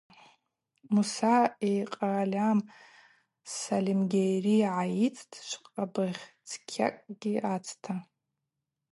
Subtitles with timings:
[0.93, 1.35] Муса
[1.73, 2.59] йкъальам
[3.57, 7.93] Сальымгьари йгӏайыйттӏ швъабыгъь цкьакӏгьи ацта.